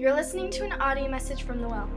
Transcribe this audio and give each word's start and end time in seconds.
You're 0.00 0.14
listening 0.14 0.48
to 0.52 0.64
an 0.64 0.72
audio 0.80 1.10
message 1.10 1.42
from 1.42 1.60
The 1.60 1.68
Well. 1.68 1.90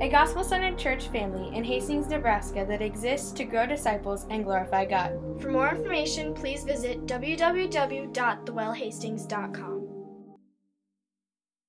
a 0.00 0.08
gospel 0.08 0.42
centered 0.42 0.78
church 0.78 1.08
family 1.08 1.54
in 1.54 1.62
Hastings, 1.62 2.08
Nebraska 2.08 2.64
that 2.66 2.80
exists 2.80 3.30
to 3.32 3.44
grow 3.44 3.66
disciples 3.66 4.24
and 4.30 4.42
glorify 4.42 4.86
God. 4.86 5.20
For 5.38 5.50
more 5.50 5.68
information, 5.68 6.32
please 6.32 6.64
visit 6.64 7.04
www.thewellhastings.com. 7.04 9.88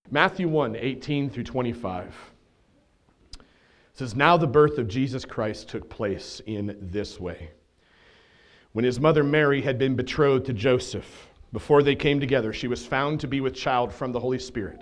Matthew 0.09 0.47
1 0.47 0.77
18 0.77 1.29
through 1.29 1.43
25 1.43 2.31
says, 3.91 4.15
Now 4.15 4.37
the 4.37 4.47
birth 4.47 4.77
of 4.77 4.87
Jesus 4.87 5.25
Christ 5.25 5.67
took 5.67 5.89
place 5.89 6.41
in 6.45 6.77
this 6.79 7.19
way. 7.19 7.51
When 8.71 8.85
his 8.85 9.01
mother 9.01 9.25
Mary 9.25 9.61
had 9.61 9.77
been 9.77 9.97
betrothed 9.97 10.45
to 10.45 10.53
Joseph, 10.53 11.27
before 11.51 11.83
they 11.83 11.95
came 11.95 12.21
together, 12.21 12.53
she 12.53 12.69
was 12.69 12.85
found 12.85 13.19
to 13.19 13.27
be 13.27 13.41
with 13.41 13.53
child 13.53 13.91
from 13.91 14.13
the 14.13 14.21
Holy 14.21 14.39
Spirit. 14.39 14.81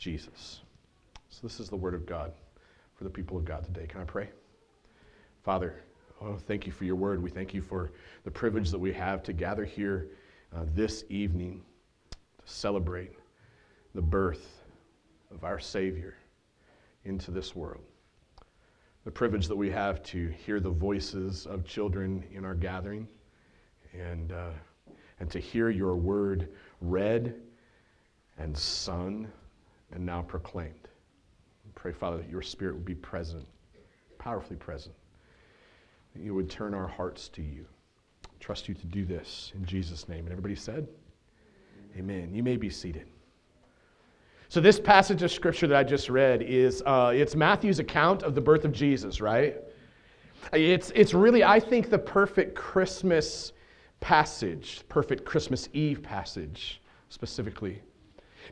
Jesus. 0.00 0.60
So, 1.28 1.38
this 1.42 1.60
is 1.60 1.68
the 1.68 1.76
word 1.76 1.94
of 1.94 2.06
God 2.06 2.32
for 2.96 3.04
the 3.04 3.10
people 3.10 3.36
of 3.36 3.44
God 3.44 3.64
today. 3.64 3.86
Can 3.86 4.00
I 4.00 4.04
pray? 4.04 4.30
Father, 5.44 5.84
oh, 6.20 6.36
thank 6.36 6.66
you 6.66 6.72
for 6.72 6.84
your 6.84 6.96
word. 6.96 7.22
We 7.22 7.30
thank 7.30 7.54
you 7.54 7.62
for 7.62 7.92
the 8.24 8.30
privilege 8.30 8.70
that 8.70 8.78
we 8.78 8.92
have 8.92 9.22
to 9.22 9.32
gather 9.32 9.64
here 9.64 10.08
uh, 10.56 10.64
this 10.74 11.04
evening 11.08 11.62
to 12.10 12.18
celebrate 12.44 13.12
the 13.94 14.02
birth 14.02 14.64
of 15.32 15.44
our 15.44 15.60
Savior 15.60 16.16
into 17.04 17.30
this 17.30 17.54
world 17.54 17.84
the 19.04 19.10
privilege 19.10 19.48
that 19.48 19.56
we 19.56 19.70
have 19.70 20.02
to 20.02 20.28
hear 20.28 20.60
the 20.60 20.70
voices 20.70 21.46
of 21.46 21.64
children 21.64 22.22
in 22.32 22.44
our 22.44 22.54
gathering 22.54 23.08
and, 23.98 24.32
uh, 24.32 24.50
and 25.20 25.30
to 25.30 25.38
hear 25.38 25.70
your 25.70 25.96
word 25.96 26.50
read 26.82 27.34
and 28.38 28.56
sung 28.56 29.26
and 29.92 30.04
now 30.04 30.22
proclaimed. 30.22 30.88
Pray, 31.74 31.92
Father, 31.92 32.18
that 32.18 32.28
your 32.28 32.42
spirit 32.42 32.74
would 32.74 32.84
be 32.84 32.94
present, 32.94 33.46
powerfully 34.18 34.56
present, 34.56 34.94
that 36.14 36.22
you 36.22 36.34
would 36.34 36.50
turn 36.50 36.74
our 36.74 36.86
hearts 36.86 37.28
to 37.30 37.42
you. 37.42 37.64
Trust 38.38 38.68
you 38.68 38.74
to 38.74 38.86
do 38.86 39.04
this 39.04 39.52
in 39.54 39.64
Jesus' 39.64 40.08
name. 40.08 40.20
And 40.20 40.30
everybody 40.30 40.56
said, 40.56 40.88
Amen. 41.96 42.34
You 42.34 42.42
may 42.42 42.56
be 42.56 42.70
seated. 42.70 43.06
So 44.48 44.60
this 44.60 44.80
passage 44.80 45.22
of 45.22 45.30
scripture 45.30 45.66
that 45.68 45.76
I 45.76 45.84
just 45.84 46.08
read 46.08 46.42
is 46.42 46.82
uh, 46.84 47.12
it's 47.14 47.34
Matthew's 47.34 47.78
account 47.78 48.22
of 48.22 48.34
the 48.34 48.40
birth 48.40 48.64
of 48.64 48.72
Jesus, 48.72 49.20
right? 49.20 49.56
It's, 50.52 50.90
it's 50.94 51.14
really, 51.14 51.44
I 51.44 51.60
think, 51.60 51.90
the 51.90 51.98
perfect 51.98 52.54
Christmas 52.54 53.52
passage, 54.00 54.82
perfect 54.88 55.24
Christmas 55.24 55.68
Eve 55.72 56.02
passage 56.02 56.80
specifically, 57.10 57.80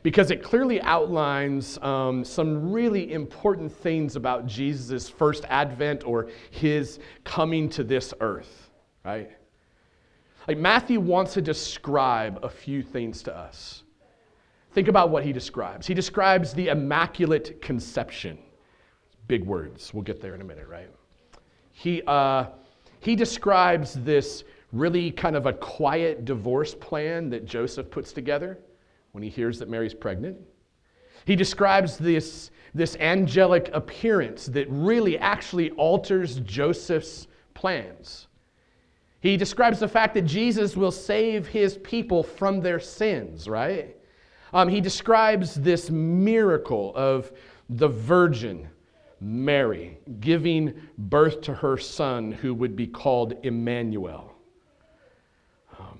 because 0.03 0.31
it 0.31 0.43
clearly 0.43 0.81
outlines 0.81 1.77
um, 1.79 2.23
some 2.23 2.71
really 2.71 3.11
important 3.11 3.71
things 3.71 4.15
about 4.15 4.45
Jesus' 4.45 5.09
first 5.09 5.45
advent 5.49 6.05
or 6.05 6.29
his 6.51 6.99
coming 7.23 7.69
to 7.69 7.83
this 7.83 8.13
earth, 8.21 8.69
right? 9.03 9.29
Like 10.47 10.57
Matthew 10.57 10.99
wants 10.99 11.33
to 11.33 11.41
describe 11.41 12.39
a 12.43 12.49
few 12.49 12.81
things 12.81 13.21
to 13.23 13.35
us. 13.35 13.83
Think 14.73 14.87
about 14.87 15.09
what 15.09 15.23
he 15.23 15.33
describes. 15.33 15.87
He 15.87 15.93
describes 15.93 16.53
the 16.53 16.69
Immaculate 16.69 17.61
Conception. 17.61 18.37
Big 19.27 19.43
words. 19.43 19.93
We'll 19.93 20.03
get 20.03 20.21
there 20.21 20.35
in 20.35 20.41
a 20.41 20.43
minute, 20.43 20.67
right? 20.67 20.89
He, 21.71 22.01
uh, 22.07 22.47
he 22.99 23.15
describes 23.15 23.93
this 24.03 24.43
really 24.71 25.11
kind 25.11 25.35
of 25.35 25.45
a 25.45 25.53
quiet 25.53 26.25
divorce 26.25 26.75
plan 26.75 27.29
that 27.29 27.45
Joseph 27.45 27.89
puts 27.89 28.13
together 28.13 28.59
when 29.19 29.23
he 29.25 29.29
hears 29.29 29.59
that 29.59 29.67
Mary's 29.67 29.93
pregnant. 29.93 30.37
He 31.25 31.35
describes 31.35 31.97
this, 31.97 32.51
this 32.73 32.95
angelic 33.01 33.69
appearance 33.73 34.45
that 34.45 34.65
really 34.69 35.17
actually 35.17 35.71
alters 35.71 36.39
Joseph's 36.39 37.27
plans. 37.53 38.27
He 39.19 39.35
describes 39.35 39.77
the 39.77 39.89
fact 39.89 40.13
that 40.13 40.21
Jesus 40.21 40.77
will 40.77 40.91
save 40.91 41.47
his 41.47 41.77
people 41.79 42.23
from 42.23 42.61
their 42.61 42.79
sins, 42.79 43.49
right? 43.49 43.97
Um, 44.53 44.69
he 44.69 44.79
describes 44.79 45.55
this 45.55 45.89
miracle 45.89 46.93
of 46.95 47.33
the 47.69 47.89
Virgin 47.89 48.69
Mary 49.19 49.97
giving 50.21 50.73
birth 50.97 51.41
to 51.41 51.53
her 51.53 51.77
son, 51.77 52.31
who 52.31 52.53
would 52.53 52.77
be 52.77 52.87
called 52.87 53.33
Emmanuel. 53.43 54.33
Um, 55.77 55.99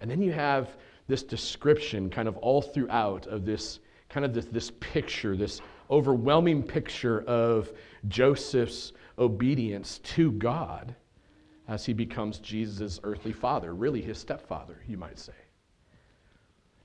and 0.00 0.08
then 0.08 0.22
you 0.22 0.30
have 0.30 0.76
this 1.12 1.22
description 1.22 2.08
kind 2.08 2.26
of 2.26 2.38
all 2.38 2.62
throughout 2.62 3.26
of 3.26 3.44
this 3.44 3.80
kind 4.08 4.24
of 4.24 4.32
this, 4.32 4.46
this 4.46 4.70
picture, 4.80 5.36
this 5.36 5.60
overwhelming 5.90 6.62
picture 6.62 7.20
of 7.24 7.70
Joseph's 8.08 8.94
obedience 9.18 9.98
to 9.98 10.32
God 10.32 10.94
as 11.68 11.84
he 11.84 11.92
becomes 11.92 12.38
Jesus' 12.38 12.98
earthly 13.04 13.32
father, 13.32 13.74
really 13.74 14.00
his 14.00 14.16
stepfather, 14.16 14.78
you 14.88 14.96
might 14.96 15.18
say. 15.18 15.34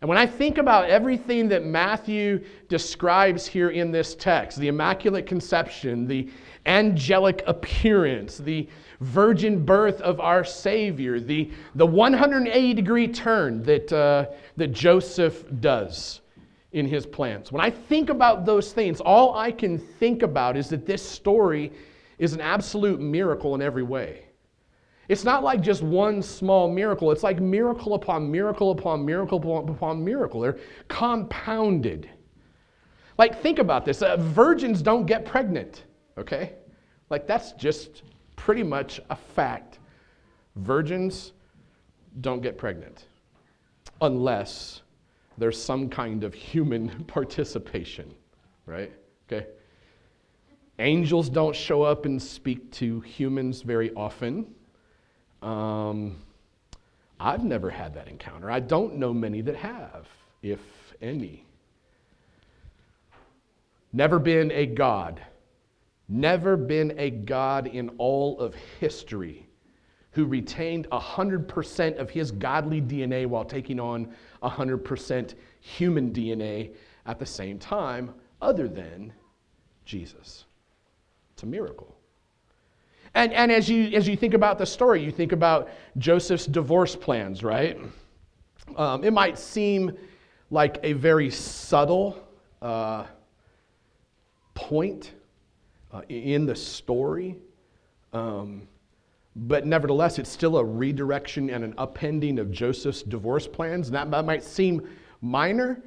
And 0.02 0.08
when 0.08 0.18
I 0.18 0.28
think 0.28 0.60
about 0.60 0.90
everything 0.90 1.48
that 1.50 1.66
Matthew 1.66 2.44
describes 2.70 3.48
here 3.48 3.70
in 3.70 3.92
this 3.92 4.14
text 4.16 4.60
the 4.60 4.68
Immaculate 4.68 5.26
Conception, 5.26 6.08
the 6.08 6.30
angelic 6.66 7.44
appearance, 7.48 8.38
the 8.38 8.68
virgin 9.00 9.64
birth 9.66 10.00
of 10.02 10.20
our 10.20 10.44
Savior, 10.44 11.20
the, 11.20 11.50
the 11.76 11.86
180 11.86 12.74
degree 12.74 13.08
turn 13.08 13.64
that, 13.64 13.92
uh, 13.92 14.28
that 14.56 14.68
Joseph 14.68 15.46
does 15.62 16.22
in 16.74 16.86
his 16.86 17.06
plans. 17.06 17.52
When 17.52 17.62
I 17.62 17.72
think 17.72 18.10
about 18.10 18.46
those 18.46 18.74
things, 18.74 19.02
all 19.02 19.36
I 19.36 19.52
can 19.52 19.80
think 19.80 20.22
about 20.22 20.58
is 20.58 20.70
that 20.70 20.86
this 20.86 21.08
story 21.08 21.72
is 22.20 22.34
an 22.34 22.42
absolute 22.42 23.00
miracle 23.00 23.56
in 23.56 23.62
every 23.62 23.84
way. 23.84 24.27
It's 25.10 25.24
not 25.24 25.44
like 25.44 25.62
just 25.62 25.84
one 25.84 26.22
small 26.22 26.70
miracle. 26.70 27.12
It's 27.12 27.24
like 27.24 27.40
miracle 27.40 27.94
upon 27.94 28.30
miracle 28.30 28.72
upon 28.72 29.06
miracle 29.06 29.38
upon 29.70 30.04
miracle. 30.04 30.42
They're 30.42 30.60
compounded. 30.90 32.10
Like, 33.18 33.42
think 33.42 33.60
about 33.60 33.86
this 33.86 34.02
uh, 34.02 34.18
virgins 34.18 34.82
don't 34.82 35.06
get 35.06 35.26
pregnant, 35.26 35.86
okay? 36.18 36.54
Like, 37.10 37.26
that's 37.26 37.54
just 37.54 38.04
pretty 38.36 38.64
much 38.64 39.00
a 39.10 39.16
fact. 39.16 39.80
Virgins 40.56 41.34
don't 42.22 42.42
get 42.42 42.58
pregnant 42.58 43.06
unless 44.02 44.82
there's 45.38 45.62
some 45.62 45.90
kind 45.90 46.24
of 46.24 46.34
human 46.34 46.90
participation, 47.08 48.14
right? 48.66 48.92
Okay? 49.32 49.48
Angels 50.80 51.30
don't 51.30 51.56
show 51.56 51.82
up 51.82 52.06
and 52.06 52.22
speak 52.22 52.72
to 52.74 53.00
humans 53.02 53.62
very 53.62 53.92
often. 53.94 54.54
Um, 55.42 56.18
I've 57.20 57.44
never 57.44 57.70
had 57.70 57.94
that 57.96 58.08
encounter. 58.08 58.52
I 58.52 58.60
don't 58.60 58.96
know 58.96 59.14
many 59.14 59.42
that 59.42 59.56
have, 59.56 60.08
if 60.42 60.60
any. 61.02 61.44
Never 63.94 64.20
been 64.20 64.52
a 64.52 64.66
God, 64.66 65.22
never 66.08 66.58
been 66.58 66.94
a 66.98 67.10
God 67.10 67.68
in 67.68 67.90
all 67.98 68.40
of 68.40 68.54
history 68.80 69.48
who 70.12 70.26
retained 70.26 70.88
100% 70.90 71.98
of 71.98 72.10
his 72.10 72.32
godly 72.32 72.82
DNA 72.82 73.28
while 73.28 73.46
taking 73.46 73.80
on 73.80 74.14
100% 74.44 75.34
human 75.60 76.12
DNA 76.12 76.72
at 77.06 77.20
the 77.20 77.26
same 77.26 77.60
time, 77.60 78.14
other 78.42 78.68
than 78.68 79.14
Jesus. 79.86 80.46
It's 81.34 81.44
a 81.44 81.46
miracle. 81.46 81.97
And, 83.14 83.34
and 83.34 83.52
as, 83.52 83.70
you, 83.70 83.96
as 83.96 84.08
you 84.08 84.16
think 84.16 84.34
about 84.34 84.58
the 84.58 84.66
story, 84.66 85.04
you 85.04 85.12
think 85.12 85.32
about 85.32 85.70
Joseph's 85.98 86.46
divorce 86.46 86.96
plans, 86.96 87.44
right? 87.44 87.78
Um, 88.76 89.04
it 89.04 89.12
might 89.12 89.40
seem 89.40 89.92
like 90.52 90.80
a 90.84 90.94
very 90.94 91.30
subtle 91.30 92.18
uh, 92.62 93.06
point 94.54 95.14
uh, 95.92 96.02
in 96.10 96.46
the 96.46 96.56
story, 96.56 97.38
um, 98.14 98.68
but 99.36 99.66
nevertheless, 99.66 100.20
it's 100.20 100.30
still 100.30 100.58
a 100.58 100.64
redirection 100.64 101.50
and 101.50 101.64
an 101.64 101.74
upending 101.74 102.40
of 102.40 102.52
Joseph's 102.52 103.04
divorce 103.04 103.48
plans. 103.48 103.88
And 103.88 103.96
that, 103.96 104.10
that 104.12 104.26
might 104.26 104.44
seem 104.44 104.88
minor, 105.22 105.82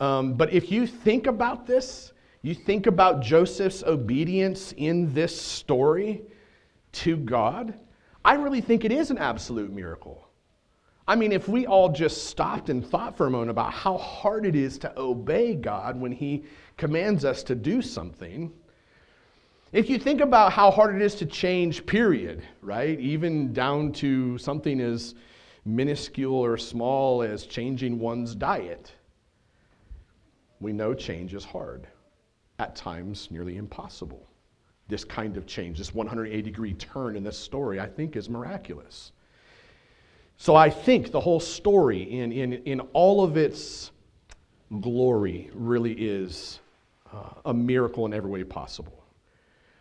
um, 0.00 0.34
but 0.34 0.52
if 0.52 0.70
you 0.70 0.86
think 0.86 1.26
about 1.26 1.66
this, 1.66 2.12
you 2.42 2.54
think 2.54 2.86
about 2.88 3.20
Joseph's 3.20 3.84
obedience 3.84 4.74
in 4.76 5.12
this 5.14 5.40
story 5.40 6.22
to 6.92 7.16
God, 7.16 7.74
I 8.24 8.34
really 8.34 8.60
think 8.60 8.84
it 8.84 8.92
is 8.92 9.10
an 9.10 9.18
absolute 9.18 9.72
miracle. 9.72 10.28
I 11.06 11.16
mean, 11.16 11.32
if 11.32 11.48
we 11.48 11.66
all 11.66 11.88
just 11.88 12.26
stopped 12.26 12.70
and 12.70 12.86
thought 12.86 13.16
for 13.16 13.26
a 13.26 13.30
moment 13.30 13.50
about 13.50 13.72
how 13.72 13.98
hard 13.98 14.46
it 14.46 14.54
is 14.54 14.78
to 14.78 14.98
obey 14.98 15.54
God 15.54 16.00
when 16.00 16.12
He 16.12 16.44
commands 16.76 17.24
us 17.24 17.42
to 17.44 17.54
do 17.54 17.82
something, 17.82 18.52
if 19.72 19.90
you 19.90 19.98
think 19.98 20.20
about 20.20 20.52
how 20.52 20.70
hard 20.70 20.94
it 20.94 21.02
is 21.02 21.14
to 21.16 21.26
change, 21.26 21.86
period, 21.86 22.42
right? 22.60 23.00
Even 23.00 23.52
down 23.52 23.92
to 23.92 24.38
something 24.38 24.80
as 24.80 25.14
minuscule 25.64 26.34
or 26.34 26.56
small 26.56 27.22
as 27.22 27.46
changing 27.46 27.98
one's 27.98 28.34
diet, 28.34 28.92
we 30.60 30.72
know 30.72 30.94
change 30.94 31.34
is 31.34 31.44
hard, 31.44 31.88
at 32.58 32.76
times 32.76 33.28
nearly 33.30 33.56
impossible. 33.56 34.28
This 34.92 35.04
kind 35.04 35.38
of 35.38 35.46
change, 35.46 35.78
this 35.78 35.94
180 35.94 36.42
degree 36.42 36.74
turn 36.74 37.16
in 37.16 37.24
this 37.24 37.38
story, 37.38 37.80
I 37.80 37.86
think 37.86 38.14
is 38.14 38.28
miraculous. 38.28 39.12
So 40.36 40.54
I 40.54 40.68
think 40.68 41.12
the 41.12 41.18
whole 41.18 41.40
story, 41.40 42.02
in, 42.02 42.30
in, 42.30 42.52
in 42.52 42.80
all 42.92 43.24
of 43.24 43.38
its 43.38 43.90
glory, 44.82 45.48
really 45.54 45.94
is 45.94 46.60
uh, 47.10 47.30
a 47.46 47.54
miracle 47.54 48.04
in 48.04 48.12
every 48.12 48.30
way 48.30 48.44
possible. 48.44 49.02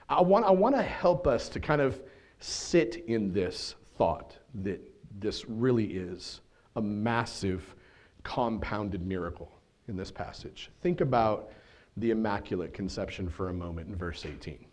I 0.08 0.22
want, 0.22 0.46
I 0.46 0.52
want 0.52 0.78
to 0.78 0.82
help 0.82 1.28
us 1.28 1.50
to 1.50 1.60
kind 1.60 1.82
of 1.82 2.00
sit 2.40 3.04
in 3.08 3.34
this 3.34 3.76
thought 3.98 4.38
that 4.64 4.80
this 5.20 5.44
really 5.50 5.88
is 5.88 6.40
a 6.78 6.82
massive, 6.82 7.76
compounded 8.24 9.06
miracle 9.06 9.52
in 9.90 9.98
this 9.98 10.10
passage. 10.10 10.72
Think 10.80 11.02
about 11.02 11.52
the 11.98 12.12
Immaculate 12.12 12.74
Conception 12.74 13.28
for 13.28 13.50
a 13.50 13.54
moment 13.54 13.90
in 13.90 13.96
verse 13.98 14.26
18. 14.26 14.68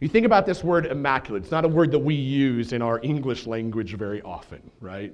You 0.00 0.08
think 0.08 0.26
about 0.26 0.46
this 0.46 0.62
word 0.62 0.86
immaculate, 0.86 1.42
it's 1.42 1.50
not 1.50 1.64
a 1.64 1.68
word 1.68 1.90
that 1.90 1.98
we 1.98 2.14
use 2.14 2.72
in 2.72 2.82
our 2.82 3.00
English 3.02 3.46
language 3.46 3.94
very 3.94 4.22
often, 4.22 4.70
right? 4.80 5.12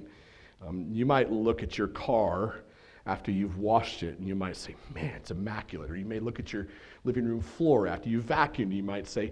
Um, 0.65 0.87
you 0.91 1.05
might 1.05 1.31
look 1.31 1.63
at 1.63 1.77
your 1.77 1.87
car 1.87 2.61
after 3.07 3.31
you've 3.31 3.57
washed 3.57 4.03
it 4.03 4.17
and 4.19 4.27
you 4.27 4.35
might 4.35 4.55
say, 4.55 4.75
man, 4.93 5.15
it's 5.15 5.31
immaculate. 5.31 5.89
Or 5.89 5.95
you 5.95 6.05
may 6.05 6.19
look 6.19 6.39
at 6.39 6.53
your 6.53 6.67
living 7.03 7.25
room 7.25 7.41
floor 7.41 7.87
after 7.87 8.09
you 8.09 8.21
vacuumed 8.21 8.73
you 8.73 8.83
might 8.83 9.07
say, 9.07 9.31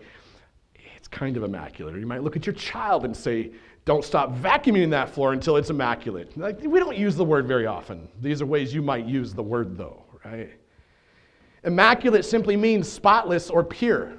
it's 0.95 1.07
kind 1.07 1.37
of 1.37 1.43
immaculate. 1.43 1.95
Or 1.95 1.99
you 1.99 2.07
might 2.07 2.23
look 2.23 2.35
at 2.35 2.45
your 2.45 2.55
child 2.55 3.05
and 3.05 3.15
say, 3.15 3.51
don't 3.85 4.03
stop 4.03 4.35
vacuuming 4.37 4.89
that 4.91 5.09
floor 5.09 5.33
until 5.33 5.57
it's 5.57 5.69
immaculate. 5.69 6.35
Like, 6.37 6.61
we 6.61 6.79
don't 6.79 6.97
use 6.97 7.15
the 7.15 7.25
word 7.25 7.47
very 7.47 7.65
often. 7.65 8.07
These 8.21 8.41
are 8.41 8.45
ways 8.45 8.73
you 8.73 8.81
might 8.81 9.05
use 9.05 9.33
the 9.33 9.43
word, 9.43 9.77
though, 9.77 10.03
right? 10.23 10.51
Immaculate 11.63 12.25
simply 12.25 12.55
means 12.55 12.89
spotless 12.89 13.49
or 13.49 13.63
pure. 13.63 14.13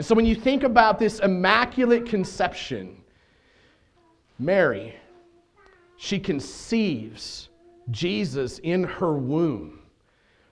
And 0.00 0.06
so 0.06 0.14
when 0.14 0.24
you 0.24 0.34
think 0.34 0.62
about 0.62 0.98
this 0.98 1.18
immaculate 1.18 2.06
conception, 2.06 2.96
Mary, 4.38 4.94
she 5.98 6.18
conceives 6.18 7.50
Jesus 7.90 8.60
in 8.60 8.82
her 8.84 9.12
womb. 9.12 9.80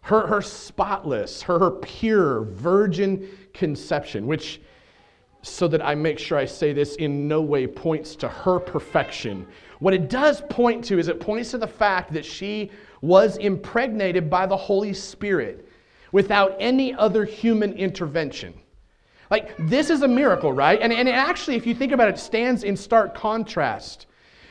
Her, 0.02 0.26
her 0.26 0.42
spotless, 0.42 1.40
her, 1.40 1.58
her 1.58 1.70
pure 1.70 2.42
virgin 2.42 3.26
conception, 3.54 4.26
which, 4.26 4.60
so 5.40 5.66
that 5.66 5.82
I 5.82 5.94
make 5.94 6.18
sure 6.18 6.36
I 6.36 6.44
say 6.44 6.74
this, 6.74 6.96
in 6.96 7.26
no 7.26 7.40
way 7.40 7.66
points 7.66 8.16
to 8.16 8.28
her 8.28 8.60
perfection. 8.60 9.46
What 9.78 9.94
it 9.94 10.10
does 10.10 10.42
point 10.50 10.84
to 10.84 10.98
is 10.98 11.08
it 11.08 11.20
points 11.20 11.52
to 11.52 11.56
the 11.56 11.66
fact 11.66 12.12
that 12.12 12.26
she 12.26 12.70
was 13.00 13.38
impregnated 13.38 14.28
by 14.28 14.44
the 14.44 14.58
Holy 14.58 14.92
Spirit 14.92 15.66
without 16.12 16.54
any 16.60 16.92
other 16.92 17.24
human 17.24 17.72
intervention. 17.72 18.52
Like, 19.30 19.54
this 19.58 19.90
is 19.90 20.02
a 20.02 20.08
miracle, 20.08 20.52
right? 20.52 20.80
And, 20.80 20.92
and 20.92 21.08
it 21.08 21.14
actually, 21.14 21.56
if 21.56 21.66
you 21.66 21.74
think 21.74 21.92
about 21.92 22.08
it, 22.08 22.14
it 22.14 22.18
stands 22.18 22.62
in 22.64 22.76
stark 22.76 23.14
contrast 23.14 24.06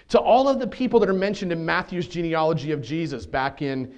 to 0.09 0.19
all 0.19 0.47
of 0.47 0.59
the 0.59 0.67
people 0.67 0.99
that 0.99 1.09
are 1.09 1.13
mentioned 1.13 1.51
in 1.51 1.65
Matthew's 1.65 2.07
genealogy 2.07 2.71
of 2.71 2.81
Jesus 2.81 3.25
back 3.25 3.61
in, 3.61 3.93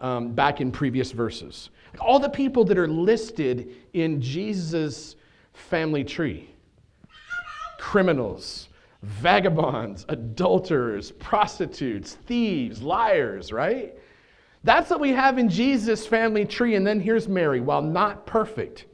um, 0.00 0.32
back 0.32 0.60
in 0.60 0.72
previous 0.72 1.12
verses. 1.12 1.70
All 2.00 2.18
the 2.18 2.28
people 2.28 2.64
that 2.64 2.78
are 2.78 2.88
listed 2.88 3.76
in 3.92 4.20
Jesus' 4.20 5.16
family 5.52 6.04
tree 6.04 6.50
criminals, 7.78 8.68
vagabonds, 9.02 10.06
adulterers, 10.08 11.12
prostitutes, 11.12 12.14
thieves, 12.26 12.80
liars, 12.80 13.52
right? 13.52 13.94
That's 14.64 14.88
what 14.88 15.00
we 15.00 15.10
have 15.10 15.36
in 15.36 15.50
Jesus' 15.50 16.06
family 16.06 16.46
tree. 16.46 16.76
And 16.76 16.86
then 16.86 16.98
here's 16.98 17.28
Mary, 17.28 17.60
while 17.60 17.82
not 17.82 18.24
perfect 18.24 18.86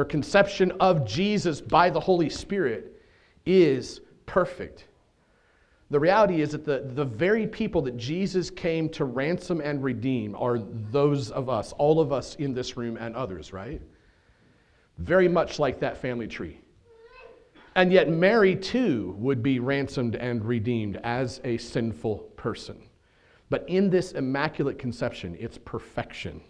her 0.00 0.04
conception 0.06 0.72
of 0.80 1.04
Jesus 1.04 1.60
by 1.60 1.90
the 1.90 2.00
Holy 2.00 2.30
Spirit 2.30 3.02
is 3.44 4.00
perfect. 4.24 4.86
The 5.90 6.00
reality 6.00 6.40
is 6.40 6.52
that 6.52 6.64
the, 6.64 6.90
the 6.94 7.04
very 7.04 7.46
people 7.46 7.82
that 7.82 7.98
Jesus 7.98 8.48
came 8.48 8.88
to 8.90 9.04
ransom 9.04 9.60
and 9.60 9.84
redeem 9.84 10.34
are 10.36 10.58
those 10.58 11.30
of 11.30 11.50
us, 11.50 11.72
all 11.72 12.00
of 12.00 12.14
us 12.14 12.34
in 12.36 12.54
this 12.54 12.78
room 12.78 12.96
and 12.96 13.14
others, 13.14 13.52
right? 13.52 13.82
Very 14.96 15.28
much 15.28 15.58
like 15.58 15.80
that 15.80 15.98
family 15.98 16.26
tree. 16.26 16.58
And 17.74 17.92
yet, 17.92 18.08
Mary 18.08 18.56
too 18.56 19.14
would 19.18 19.42
be 19.42 19.58
ransomed 19.58 20.16
and 20.16 20.42
redeemed 20.42 20.98
as 21.04 21.42
a 21.44 21.58
sinful 21.58 22.20
person. 22.36 22.88
But 23.50 23.68
in 23.68 23.90
this 23.90 24.12
immaculate 24.12 24.78
conception, 24.78 25.36
it's 25.38 25.58
perfection. 25.58 26.40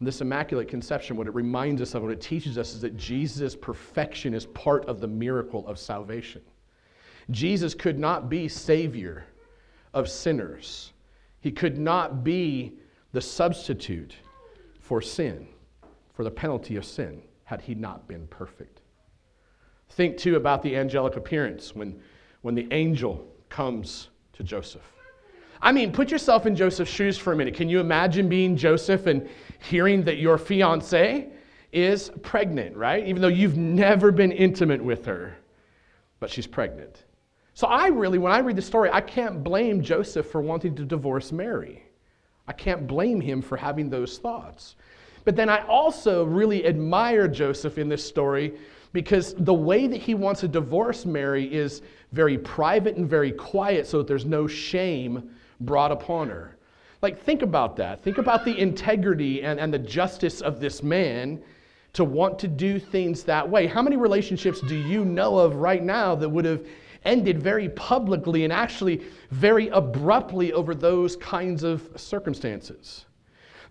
This 0.00 0.20
immaculate 0.20 0.68
conception, 0.68 1.16
what 1.16 1.26
it 1.26 1.34
reminds 1.34 1.80
us 1.80 1.94
of, 1.94 2.02
what 2.02 2.12
it 2.12 2.20
teaches 2.20 2.58
us, 2.58 2.74
is 2.74 2.82
that 2.82 2.96
Jesus' 2.96 3.56
perfection 3.56 4.34
is 4.34 4.44
part 4.46 4.84
of 4.86 5.00
the 5.00 5.08
miracle 5.08 5.66
of 5.66 5.78
salvation. 5.78 6.42
Jesus 7.30 7.74
could 7.74 7.98
not 7.98 8.28
be 8.28 8.46
Savior 8.46 9.24
of 9.94 10.08
sinners, 10.08 10.92
He 11.40 11.50
could 11.50 11.78
not 11.78 12.22
be 12.22 12.74
the 13.12 13.20
substitute 13.20 14.14
for 14.80 15.00
sin, 15.00 15.48
for 16.12 16.24
the 16.24 16.30
penalty 16.30 16.76
of 16.76 16.84
sin, 16.84 17.22
had 17.44 17.62
He 17.62 17.74
not 17.74 18.06
been 18.06 18.26
perfect. 18.26 18.82
Think 19.90 20.18
too 20.18 20.36
about 20.36 20.62
the 20.62 20.76
angelic 20.76 21.16
appearance 21.16 21.74
when, 21.74 21.98
when 22.42 22.54
the 22.54 22.68
angel 22.70 23.26
comes 23.48 24.08
to 24.34 24.42
Joseph. 24.42 24.95
I 25.66 25.72
mean, 25.72 25.90
put 25.90 26.12
yourself 26.12 26.46
in 26.46 26.54
Joseph's 26.54 26.92
shoes 26.92 27.18
for 27.18 27.32
a 27.32 27.36
minute. 27.36 27.54
Can 27.54 27.68
you 27.68 27.80
imagine 27.80 28.28
being 28.28 28.56
Joseph 28.56 29.08
and 29.08 29.28
hearing 29.58 30.04
that 30.04 30.18
your 30.18 30.38
fiance 30.38 31.26
is 31.72 32.12
pregnant, 32.22 32.76
right? 32.76 33.04
Even 33.04 33.20
though 33.20 33.26
you've 33.26 33.56
never 33.56 34.12
been 34.12 34.30
intimate 34.30 34.80
with 34.80 35.04
her, 35.06 35.36
but 36.20 36.30
she's 36.30 36.46
pregnant. 36.46 37.02
So 37.54 37.66
I 37.66 37.88
really, 37.88 38.18
when 38.18 38.30
I 38.30 38.38
read 38.38 38.54
the 38.54 38.62
story, 38.62 38.90
I 38.92 39.00
can't 39.00 39.42
blame 39.42 39.82
Joseph 39.82 40.30
for 40.30 40.40
wanting 40.40 40.76
to 40.76 40.84
divorce 40.84 41.32
Mary. 41.32 41.82
I 42.46 42.52
can't 42.52 42.86
blame 42.86 43.20
him 43.20 43.42
for 43.42 43.56
having 43.56 43.90
those 43.90 44.18
thoughts. 44.18 44.76
But 45.24 45.34
then 45.34 45.48
I 45.48 45.66
also 45.66 46.22
really 46.22 46.64
admire 46.64 47.26
Joseph 47.26 47.76
in 47.76 47.88
this 47.88 48.06
story 48.06 48.56
because 48.92 49.34
the 49.34 49.52
way 49.52 49.88
that 49.88 50.00
he 50.00 50.14
wants 50.14 50.42
to 50.42 50.48
divorce 50.48 51.04
Mary 51.04 51.52
is 51.52 51.82
very 52.12 52.38
private 52.38 52.94
and 52.94 53.10
very 53.10 53.32
quiet 53.32 53.88
so 53.88 53.98
that 53.98 54.06
there's 54.06 54.24
no 54.24 54.46
shame 54.46 55.28
brought 55.60 55.92
upon 55.92 56.28
her. 56.28 56.56
Like, 57.02 57.22
think 57.22 57.42
about 57.42 57.76
that. 57.76 58.02
Think 58.02 58.18
about 58.18 58.44
the 58.44 58.58
integrity 58.58 59.42
and, 59.42 59.60
and 59.60 59.72
the 59.72 59.78
justice 59.78 60.40
of 60.40 60.60
this 60.60 60.82
man 60.82 61.42
to 61.92 62.04
want 62.04 62.38
to 62.40 62.48
do 62.48 62.78
things 62.78 63.22
that 63.24 63.48
way. 63.48 63.66
How 63.66 63.82
many 63.82 63.96
relationships 63.96 64.60
do 64.60 64.74
you 64.74 65.04
know 65.04 65.38
of 65.38 65.56
right 65.56 65.82
now 65.82 66.14
that 66.14 66.28
would 66.28 66.44
have 66.44 66.66
ended 67.04 67.42
very 67.42 67.68
publicly 67.70 68.44
and 68.44 68.52
actually 68.52 69.02
very 69.30 69.68
abruptly 69.68 70.52
over 70.52 70.74
those 70.74 71.16
kinds 71.16 71.62
of 71.62 71.88
circumstances? 71.96 73.06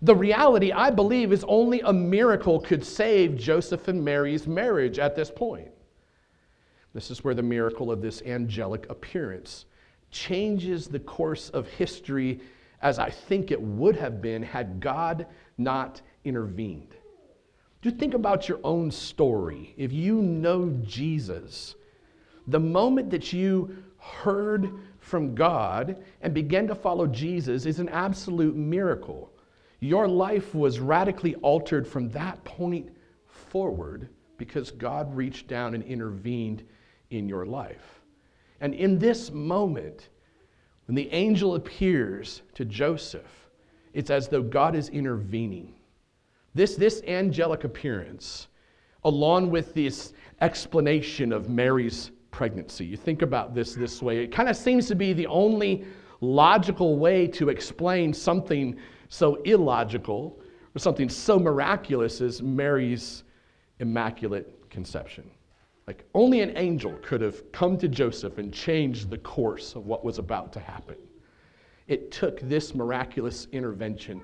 The 0.02 0.14
reality, 0.14 0.72
I 0.72 0.90
believe, 0.90 1.32
is 1.32 1.44
only 1.48 1.80
a 1.80 1.92
miracle 1.92 2.60
could 2.60 2.84
save 2.84 3.36
Joseph 3.36 3.88
and 3.88 4.04
Mary's 4.04 4.46
marriage 4.46 4.98
at 4.98 5.16
this 5.16 5.30
point. 5.30 5.70
This 6.92 7.10
is 7.10 7.24
where 7.24 7.34
the 7.34 7.42
miracle 7.42 7.90
of 7.90 8.02
this 8.02 8.22
angelic 8.22 8.88
appearance 8.90 9.66
changes 10.16 10.88
the 10.88 11.00
course 11.00 11.50
of 11.50 11.68
history 11.68 12.40
as 12.80 12.98
I 12.98 13.10
think 13.10 13.50
it 13.50 13.60
would 13.60 13.96
have 13.96 14.22
been 14.22 14.42
had 14.42 14.80
God 14.80 15.26
not 15.58 16.00
intervened. 16.24 16.94
Do 17.82 17.90
think 17.90 18.14
about 18.14 18.48
your 18.48 18.58
own 18.64 18.90
story. 18.90 19.74
If 19.76 19.92
you 19.92 20.22
know 20.22 20.70
Jesus, 20.84 21.74
the 22.46 22.60
moment 22.60 23.10
that 23.10 23.32
you 23.32 23.76
heard 23.98 24.70
from 24.98 25.34
God 25.34 26.02
and 26.22 26.32
began 26.32 26.66
to 26.68 26.74
follow 26.74 27.06
Jesus 27.06 27.66
is 27.66 27.78
an 27.78 27.88
absolute 27.88 28.56
miracle. 28.56 29.32
Your 29.80 30.08
life 30.08 30.54
was 30.54 30.80
radically 30.80 31.34
altered 31.36 31.86
from 31.86 32.08
that 32.10 32.42
point 32.44 32.88
forward 33.26 34.08
because 34.38 34.70
God 34.70 35.14
reached 35.14 35.46
down 35.46 35.74
and 35.74 35.84
intervened 35.84 36.64
in 37.10 37.28
your 37.28 37.46
life. 37.46 38.00
And 38.60 38.74
in 38.74 38.98
this 38.98 39.30
moment, 39.30 40.08
when 40.86 40.94
the 40.94 41.12
angel 41.12 41.54
appears 41.54 42.42
to 42.54 42.64
Joseph, 42.64 43.48
it's 43.92 44.10
as 44.10 44.28
though 44.28 44.42
God 44.42 44.74
is 44.74 44.88
intervening. 44.88 45.74
This, 46.54 46.76
this 46.76 47.02
angelic 47.06 47.64
appearance, 47.64 48.48
along 49.04 49.50
with 49.50 49.74
this 49.74 50.12
explanation 50.40 51.32
of 51.32 51.48
Mary's 51.48 52.10
pregnancy, 52.30 52.84
you 52.84 52.96
think 52.96 53.22
about 53.22 53.54
this 53.54 53.74
this 53.74 54.02
way, 54.02 54.22
it 54.22 54.32
kind 54.32 54.48
of 54.48 54.56
seems 54.56 54.86
to 54.88 54.94
be 54.94 55.12
the 55.12 55.26
only 55.26 55.84
logical 56.20 56.98
way 56.98 57.26
to 57.26 57.48
explain 57.48 58.12
something 58.12 58.76
so 59.08 59.36
illogical 59.42 60.38
or 60.74 60.78
something 60.78 61.08
so 61.08 61.38
miraculous 61.38 62.20
as 62.20 62.42
Mary's 62.42 63.24
immaculate 63.80 64.70
conception. 64.70 65.30
Like 65.86 66.04
only 66.14 66.40
an 66.40 66.56
angel 66.56 66.98
could 67.02 67.20
have 67.20 67.52
come 67.52 67.78
to 67.78 67.88
Joseph 67.88 68.38
and 68.38 68.52
changed 68.52 69.08
the 69.08 69.18
course 69.18 69.76
of 69.76 69.86
what 69.86 70.04
was 70.04 70.18
about 70.18 70.52
to 70.54 70.60
happen. 70.60 70.96
It 71.86 72.10
took 72.10 72.40
this 72.40 72.74
miraculous 72.74 73.46
intervention 73.52 74.20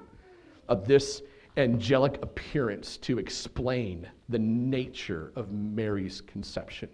of 0.68 0.86
this 0.88 1.22
angelic 1.56 2.20
appearance 2.22 2.96
to 2.96 3.18
explain 3.18 4.08
the 4.28 4.38
nature 4.38 5.32
of 5.36 5.52
Mary's 5.52 6.20
conception. 6.22 6.88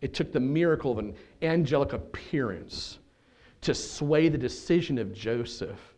It 0.00 0.14
took 0.14 0.32
the 0.32 0.40
miracle 0.40 0.92
of 0.92 0.98
an 0.98 1.14
angelic 1.42 1.92
appearance 1.92 2.98
to 3.62 3.74
sway 3.74 4.28
the 4.28 4.38
decision 4.38 4.98
of 4.98 5.12
Joseph, 5.12 5.94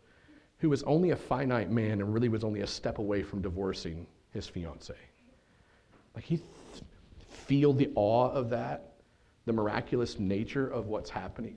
who 0.59 0.71
was 0.71 0.83
only 0.85 1.11
a 1.11 1.17
finite 1.17 1.71
man 1.71 2.01
and 2.01 2.15
really 2.15 2.29
was 2.29 2.45
only 2.45 2.61
a 2.61 2.67
step 2.67 2.99
away 2.99 3.23
from 3.23 3.43
divorcing 3.43 4.07
his 4.31 4.47
fiancee. 4.47 4.95
Like 6.15 6.25
he 6.25 6.41
feel 7.47 7.73
the 7.73 7.91
awe 7.95 8.31
of 8.31 8.51
that, 8.51 8.93
the 9.47 9.53
miraculous 9.53 10.19
nature 10.19 10.67
of 10.67 10.87
what's 10.87 11.11
happening. 11.11 11.57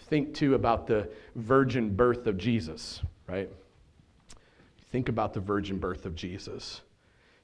Think 0.00 0.34
too 0.34 0.54
about 0.54 0.86
the 0.86 1.08
virgin 1.36 1.94
birth 1.94 2.26
of 2.26 2.36
Jesus, 2.36 3.00
right? 3.28 3.48
Think 4.90 5.08
about 5.08 5.34
the 5.34 5.40
virgin 5.40 5.78
birth 5.78 6.04
of 6.04 6.16
Jesus. 6.16 6.80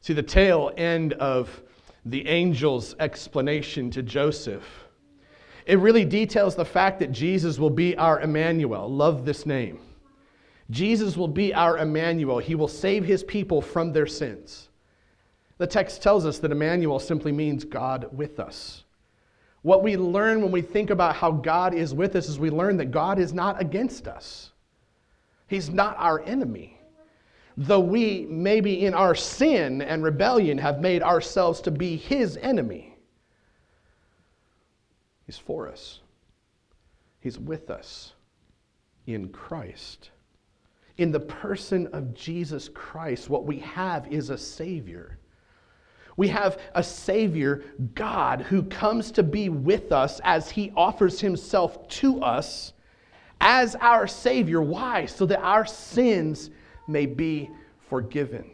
See, 0.01 0.13
the 0.13 0.23
tail 0.23 0.73
end 0.77 1.13
of 1.15 1.63
the 2.05 2.27
angel's 2.27 2.95
explanation 2.99 3.91
to 3.93 4.03
Joseph, 4.03 4.65
it 5.67 5.79
really 5.79 6.05
details 6.05 6.55
the 6.55 6.65
fact 6.65 7.01
that 7.01 7.13
Jesus 7.13 7.59
will 7.59 7.71
be 7.71 7.97
our 7.97 8.21
Emmanuel. 8.21 8.89
Love 8.89 9.25
this 9.25 9.47
name. 9.47 9.81
Jesus 10.71 11.17
will 11.17 11.29
be 11.29 11.55
our 11.55 11.79
Emmanuel. 11.79 12.39
He 12.39 12.55
will 12.55 12.69
save 12.69 13.05
his 13.05 13.23
people 13.23 13.61
from 13.61 13.93
their 13.93 14.07
sins. 14.07 14.69
The 15.59 15.67
text 15.67 16.03
tells 16.03 16.27
us 16.27 16.39
that 16.39 16.53
Emmanuel 16.53 16.99
simply 16.99 17.33
means 17.33 17.65
God 17.65 18.09
with 18.13 18.39
us. 18.39 18.85
What 19.63 19.83
we 19.83 19.97
learn 19.97 20.43
when 20.43 20.53
we 20.53 20.63
think 20.63 20.91
about 20.91 21.17
how 21.17 21.33
God 21.33 21.75
is 21.75 21.95
with 21.95 22.15
us 22.15 22.29
is 22.29 22.39
we 22.39 22.51
learn 22.51 22.77
that 22.77 22.93
God 22.93 23.19
is 23.19 23.33
not 23.33 23.61
against 23.61 24.07
us. 24.07 24.51
He's 25.49 25.71
not 25.71 25.97
our 25.99 26.21
enemy. 26.23 26.79
Though 27.57 27.81
we, 27.81 28.27
maybe 28.29 28.85
in 28.85 28.93
our 28.93 29.15
sin 29.15 29.81
and 29.81 30.03
rebellion, 30.05 30.59
have 30.59 30.81
made 30.81 31.03
ourselves 31.03 31.61
to 31.63 31.71
be 31.71 31.97
his 31.97 32.37
enemy, 32.37 32.97
he's 35.25 35.39
for 35.39 35.69
us. 35.69 36.01
He's 37.21 37.39
with 37.39 37.71
us 37.71 38.13
in 39.07 39.31
Christ. 39.31 40.11
In 40.99 41.11
the 41.11 41.21
person 41.21 41.89
of 41.89 42.15
Jesus 42.15 42.69
Christ, 42.69 43.31
what 43.31 43.47
we 43.47 43.59
have 43.61 44.07
is 44.13 44.31
a 44.31 44.39
Savior. 44.39 45.19
We 46.17 46.29
have 46.29 46.59
a 46.75 46.83
Savior, 46.83 47.63
God, 47.95 48.43
who 48.43 48.63
comes 48.63 49.11
to 49.13 49.23
be 49.23 49.49
with 49.49 49.93
us 49.93 50.21
as 50.25 50.51
He 50.51 50.73
offers 50.77 51.21
Himself 51.21 51.87
to 51.89 52.23
us 52.23 52.73
as 53.41 53.75
our 53.77 54.07
Savior. 54.07 54.63
Why? 54.63 55.07
So 55.07 55.27
that 55.27 55.41
our 55.41 55.67
sins 55.67 56.51
may 56.89 57.07
be 57.07 57.51
forgiven. 57.89 58.51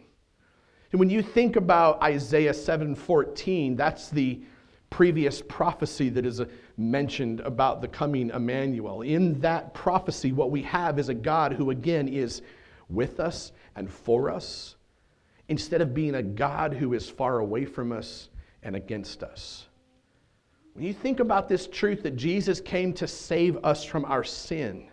And 0.91 0.99
when 0.99 1.09
you 1.09 1.23
think 1.23 1.57
about 1.57 2.03
Isaiah 2.03 2.53
7:14, 2.53 3.77
that's 3.77 4.11
the 4.11 4.43
previous 4.91 5.43
prophecy 5.49 6.11
that 6.11 6.27
is 6.27 6.41
uh, 6.41 6.45
mentioned 6.77 7.41
about 7.41 7.81
the 7.81 7.89
coming 7.89 8.29
Emmanuel. 8.29 9.01
In 9.01 9.41
that 9.41 9.73
prophecy, 9.73 10.33
what 10.33 10.51
we 10.51 10.63
have 10.63 10.99
is 10.99 11.09
a 11.09 11.15
God 11.15 11.55
who, 11.55 11.71
again, 11.71 12.09
is 12.09 12.43
with 12.91 13.19
us 13.19 13.53
and 13.75 13.91
for 13.91 14.31
us, 14.31 14.77
instead 15.53 15.83
of 15.83 15.93
being 15.93 16.15
a 16.15 16.23
God 16.23 16.73
who 16.73 16.95
is 16.95 17.11
far 17.11 17.41
away 17.41 17.67
from 17.67 17.93
us 17.93 18.31
and 18.63 18.75
against 18.75 19.23
us. 19.23 19.67
When 20.73 20.83
you 20.83 20.95
think 20.95 21.21
about 21.21 21.47
this 21.47 21.67
truth 21.67 22.03
that 22.05 22.17
Jesus 22.17 22.59
came 22.59 22.95
to 22.95 23.07
save 23.07 23.63
us 23.63 23.85
from 23.85 24.07
our 24.07 24.25
sin, 24.25 24.89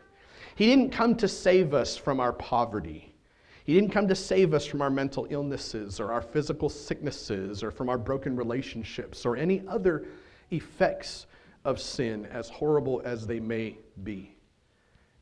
He 0.56 0.66
didn't 0.66 0.92
come 0.92 1.16
to 1.16 1.30
save 1.30 1.74
us 1.74 1.96
from 1.96 2.20
our 2.20 2.34
poverty. 2.34 3.16
He 3.63 3.74
didn't 3.74 3.92
come 3.92 4.10
to 4.10 4.16
save 4.16 4.54
us 4.54 4.66
from 4.66 4.82
our 4.82 4.89
mental 4.89 5.28
illnesses 5.30 5.98
or 5.98 6.12
our 6.12 6.22
physical 6.22 6.68
sicknesses 6.68 7.63
or 7.63 7.72
from 7.72 7.88
our 7.88 7.98
broken 7.98 8.36
relationships 8.36 9.25
or 9.25 9.38
any 9.38 9.63
other 9.66 10.08
effects 10.51 11.28
of 11.63 11.80
sin, 11.80 12.25
as 12.25 12.50
horrible 12.50 13.01
as 13.06 13.25
they 13.25 13.39
may 13.39 13.78
be. 14.04 14.36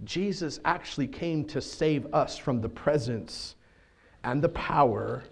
Jesus 0.03 0.59
actually 0.65 1.07
came 1.07 1.45
to 1.45 1.61
save 1.61 2.11
us 2.11 2.39
from 2.39 2.59
the 2.59 2.69
presence 2.69 3.53
and 4.27 4.41
the 4.41 4.49
power 4.49 5.23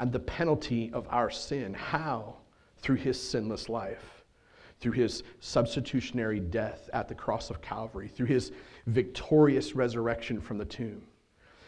and 0.00 0.10
the 0.12 0.18
penalty 0.18 0.90
of 0.92 1.06
our 1.08 1.30
sin. 1.30 1.72
How? 1.72 2.34
Through 2.78 2.96
his 2.96 3.20
sinless 3.20 3.68
life, 3.68 4.24
through 4.80 4.92
his 4.92 5.22
substitutionary 5.38 6.40
death 6.40 6.90
at 6.92 7.08
the 7.08 7.14
cross 7.14 7.48
of 7.48 7.62
Calvary, 7.62 8.08
through 8.08 8.26
his 8.26 8.50
victorious 8.86 9.76
resurrection 9.76 10.40
from 10.40 10.58
the 10.58 10.64
tomb. 10.64 11.02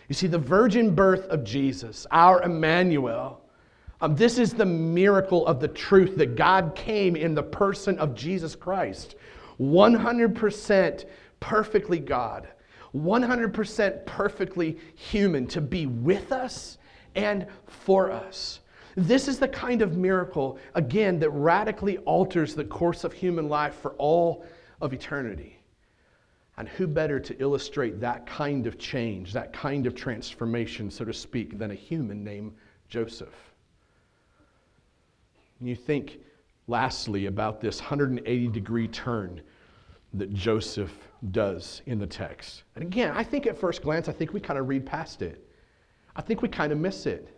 You 0.09 0.17
see, 0.17 0.27
the 0.27 0.39
virgin 0.39 0.93
birth 0.93 1.27
of 1.27 1.45
Jesus, 1.45 2.05
our 2.11 2.43
Emmanuel, 2.43 3.43
um, 4.01 4.17
this 4.17 4.37
is 4.37 4.53
the 4.53 4.67
miracle 4.67 5.47
of 5.47 5.61
the 5.61 5.69
truth 5.69 6.17
that 6.17 6.35
God 6.35 6.75
came 6.75 7.15
in 7.15 7.35
the 7.35 7.45
person 7.45 7.97
of 8.01 8.17
Jesus 8.17 8.57
Christ. 8.57 9.15
100% 9.61 11.05
perfectly 11.39 12.01
God, 12.01 12.49
100% 12.97 14.07
perfectly 14.07 14.79
human 14.95 15.47
to 15.49 15.61
be 15.61 15.87
with 15.87 16.33
us 16.33 16.79
and 17.15 17.47
for 17.67 18.11
us. 18.11 18.61
This 18.97 19.29
is 19.29 19.39
the 19.39 19.49
kind 19.49 19.83
of 19.83 19.97
miracle, 19.97 20.59
again, 20.75 21.19
that 21.19 21.31
radically 21.31 21.99
alters 21.99 22.55
the 22.55 22.65
course 22.65 23.05
of 23.05 23.13
human 23.13 23.49
life 23.49 23.75
for 23.75 23.93
all 23.93 24.45
of 24.81 24.93
eternity. 24.93 25.59
And 26.57 26.67
who 26.67 26.87
better 26.87 27.21
to 27.21 27.39
illustrate 27.39 28.01
that 28.01 28.27
kind 28.27 28.67
of 28.67 28.79
change, 28.79 29.35
that 29.35 29.53
kind 29.53 29.87
of 29.87 29.95
transformation, 29.95 30.91
so 30.91 31.05
to 31.05 31.13
speak, 31.13 31.59
than 31.59 31.71
a 31.71 31.75
human 31.75 32.25
named 32.25 32.55
Joseph? 32.89 33.35
You 35.61 35.77
think, 35.77 36.21
lastly, 36.67 37.27
about 37.27 37.61
this 37.61 37.81
180 37.81 38.49
degree 38.49 38.89
turn 38.89 39.43
that 40.19 40.33
Joseph 40.33 40.93
does 41.31 41.83
in 41.87 41.99
the 41.99 42.07
text. 42.07 42.65
And 42.75 42.85
again, 42.85 43.13
I 43.15 43.23
think 43.23 43.47
at 43.47 43.59
first 43.59 43.83
glance, 43.83 44.09
I 44.09 44.13
think 44.13 44.33
we 44.33 44.41
kind 44.41 44.59
of 44.59 44.69
read 44.69 44.87
past 44.87 45.23
it. 45.23 45.47
I 46.15 46.23
think 46.23 46.43
we 46.43 46.49
kind 46.49 46.73
of 46.73 46.79
miss 46.79 47.07
it. 47.07 47.29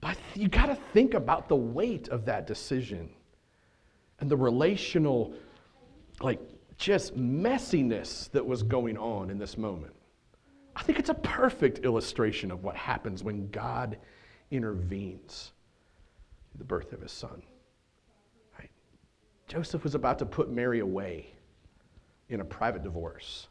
But 0.00 0.18
you 0.34 0.48
got 0.48 0.66
to 0.66 0.76
think 0.92 1.14
about 1.14 1.48
the 1.48 1.56
weight 1.56 2.08
of 2.08 2.24
that 2.26 2.46
decision 2.46 3.08
and 4.20 4.30
the 4.30 4.36
relational, 4.36 5.34
like, 6.20 6.40
just 6.76 7.16
messiness 7.16 8.30
that 8.32 8.44
was 8.44 8.62
going 8.62 8.98
on 8.98 9.30
in 9.30 9.38
this 9.38 9.56
moment. 9.56 9.94
I 10.76 10.82
think 10.82 10.98
it's 10.98 11.08
a 11.08 11.14
perfect 11.14 11.84
illustration 11.84 12.50
of 12.50 12.64
what 12.64 12.76
happens 12.76 13.22
when 13.22 13.48
God 13.50 13.96
intervenes 14.50 15.52
in 16.52 16.58
the 16.58 16.64
birth 16.64 16.92
of 16.92 17.00
his 17.00 17.12
son. 17.12 17.42
Right? 18.58 18.70
Joseph 19.48 19.84
was 19.84 19.94
about 19.94 20.18
to 20.18 20.26
put 20.26 20.50
Mary 20.50 20.80
away 20.80 21.32
in 22.28 22.40
a 22.40 22.44
private 22.44 22.82
divorce. 22.82 23.48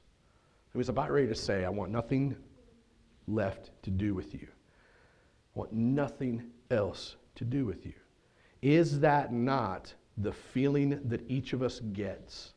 He 0.71 0.77
was 0.77 0.89
about 0.89 1.11
ready 1.11 1.27
to 1.27 1.35
say, 1.35 1.65
I 1.65 1.69
want 1.69 1.91
nothing 1.91 2.35
left 3.27 3.71
to 3.83 3.91
do 3.91 4.13
with 4.13 4.33
you. 4.33 4.47
I 5.55 5.59
want 5.59 5.73
nothing 5.73 6.43
else 6.71 7.15
to 7.35 7.45
do 7.45 7.65
with 7.65 7.85
you. 7.85 7.93
Is 8.61 8.99
that 9.01 9.31
not 9.31 9.93
the 10.17 10.31
feeling 10.31 10.99
that 11.05 11.29
each 11.29 11.53
of 11.53 11.61
us 11.61 11.79
gets 11.79 12.53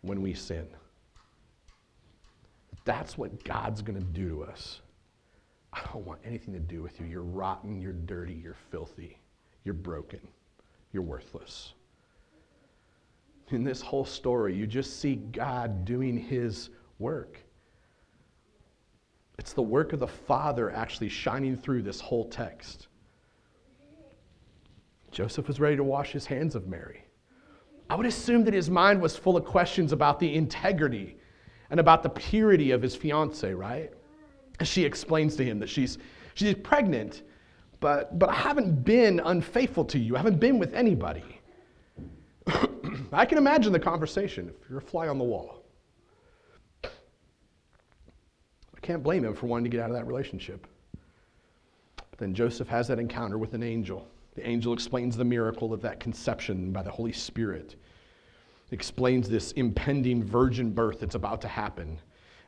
when 0.00 0.22
we 0.22 0.34
sin? 0.34 0.66
that's 2.84 3.16
what 3.16 3.44
God's 3.44 3.82
going 3.82 3.98
to 3.98 4.04
do 4.04 4.28
to 4.28 4.44
us. 4.44 4.80
I 5.72 5.80
don't 5.92 6.04
want 6.04 6.20
anything 6.24 6.52
to 6.54 6.60
do 6.60 6.82
with 6.82 7.00
you. 7.00 7.06
You're 7.06 7.22
rotten, 7.22 7.80
you're 7.80 7.92
dirty, 7.92 8.34
you're 8.34 8.56
filthy, 8.70 9.18
you're 9.64 9.74
broken, 9.74 10.20
you're 10.92 11.02
worthless. 11.02 11.74
In 13.52 13.64
this 13.64 13.82
whole 13.82 14.04
story, 14.04 14.54
you 14.54 14.66
just 14.66 15.00
see 15.00 15.16
God 15.16 15.84
doing 15.84 16.16
his 16.16 16.70
work. 16.98 17.38
It's 19.38 19.52
the 19.52 19.62
work 19.62 19.92
of 19.92 20.00
the 20.00 20.06
Father 20.06 20.70
actually 20.70 21.08
shining 21.08 21.56
through 21.56 21.82
this 21.82 22.00
whole 22.00 22.28
text. 22.28 22.88
Joseph 25.10 25.48
was 25.48 25.60
ready 25.60 25.76
to 25.76 25.84
wash 25.84 26.12
his 26.12 26.24
hands 26.24 26.54
of 26.54 26.66
Mary. 26.66 27.04
I 27.90 27.94
would 27.94 28.06
assume 28.06 28.44
that 28.44 28.54
his 28.54 28.70
mind 28.70 29.02
was 29.02 29.16
full 29.16 29.36
of 29.36 29.44
questions 29.44 29.92
about 29.92 30.18
the 30.18 30.34
integrity 30.34 31.18
and 31.68 31.78
about 31.78 32.02
the 32.02 32.08
purity 32.08 32.70
of 32.70 32.80
his 32.80 32.96
fiance, 32.96 33.52
right? 33.52 33.92
She 34.62 34.84
explains 34.84 35.36
to 35.36 35.44
him 35.44 35.58
that 35.58 35.68
she's, 35.68 35.98
she's 36.34 36.54
pregnant, 36.54 37.22
but, 37.80 38.18
but 38.18 38.30
I 38.30 38.34
haven't 38.34 38.84
been 38.84 39.20
unfaithful 39.20 39.84
to 39.86 39.98
you. 39.98 40.14
I 40.14 40.18
haven't 40.20 40.40
been 40.40 40.58
with 40.58 40.72
anybody. 40.72 41.41
I 43.12 43.26
can 43.26 43.36
imagine 43.36 43.72
the 43.72 43.80
conversation 43.80 44.48
if 44.48 44.70
you're 44.70 44.78
a 44.78 44.82
fly 44.82 45.08
on 45.08 45.18
the 45.18 45.24
wall. 45.24 45.62
I 46.84 46.88
can't 48.80 49.02
blame 49.02 49.24
him 49.24 49.34
for 49.34 49.46
wanting 49.46 49.64
to 49.64 49.70
get 49.70 49.80
out 49.80 49.90
of 49.90 49.96
that 49.96 50.06
relationship. 50.06 50.66
But 51.96 52.18
then 52.18 52.34
Joseph 52.34 52.68
has 52.68 52.88
that 52.88 52.98
encounter 52.98 53.36
with 53.36 53.52
an 53.54 53.62
angel. 53.62 54.08
The 54.34 54.48
angel 54.48 54.72
explains 54.72 55.16
the 55.16 55.24
miracle 55.24 55.74
of 55.74 55.82
that 55.82 56.00
conception 56.00 56.72
by 56.72 56.82
the 56.82 56.90
Holy 56.90 57.12
Spirit, 57.12 57.76
explains 58.70 59.28
this 59.28 59.52
impending 59.52 60.24
virgin 60.24 60.70
birth 60.72 61.00
that's 61.00 61.14
about 61.14 61.42
to 61.42 61.48
happen. 61.48 62.00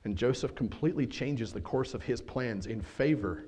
And 0.04 0.16
Joseph 0.16 0.54
completely 0.54 1.06
changes 1.06 1.52
the 1.52 1.60
course 1.60 1.92
of 1.92 2.02
his 2.02 2.22
plans 2.22 2.66
in 2.66 2.80
favor 2.80 3.44